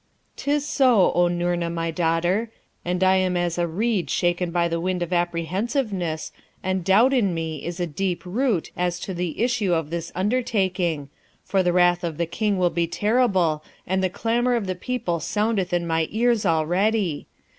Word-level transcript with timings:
'Tis 0.35 0.67
so, 0.67 1.11
O 1.13 1.27
Noorna, 1.27 1.69
my 1.71 1.91
daughter, 1.91 2.49
and 2.83 3.03
I 3.03 3.17
am 3.17 3.37
as 3.37 3.59
a 3.59 3.67
reed 3.67 4.09
shaken 4.09 4.49
by 4.49 4.67
the 4.67 4.79
wind 4.79 5.03
of 5.03 5.13
apprehensiveness, 5.13 6.31
and 6.63 6.83
doubt 6.83 7.13
in 7.13 7.35
me 7.35 7.63
is 7.63 7.79
a 7.79 7.85
deep 7.85 8.25
root 8.25 8.71
as 8.75 8.99
to 9.01 9.13
the 9.13 9.39
issue 9.39 9.75
of 9.75 9.91
this 9.91 10.11
undertaking, 10.15 11.09
for 11.45 11.61
the 11.61 11.71
wrath 11.71 12.03
of 12.03 12.17
the 12.17 12.25
King 12.25 12.57
will 12.57 12.71
be 12.71 12.87
terrible, 12.87 13.63
and 13.85 14.03
the 14.03 14.09
clamour 14.09 14.55
of 14.55 14.65
the 14.65 14.73
people 14.73 15.19
soundeth 15.19 15.71
in 15.71 15.85
my 15.85 16.07
ears 16.09 16.47
already. 16.47 17.27